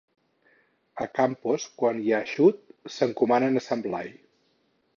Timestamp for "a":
1.03-1.07, 3.61-3.65